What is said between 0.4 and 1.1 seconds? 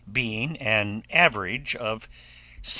an